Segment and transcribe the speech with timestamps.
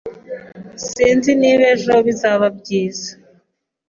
[0.87, 3.09] Sinzi niba ejo bizaba byiza.